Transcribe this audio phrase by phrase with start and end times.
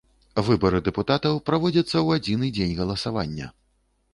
[0.47, 3.53] Выбары дэпутатаў праводзяцца ў адзіны дзень галасавання.